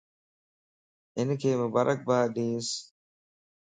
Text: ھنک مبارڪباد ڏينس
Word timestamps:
ھنک 1.17 1.41
مبارڪباد 1.61 2.25
ڏينس 2.35 2.67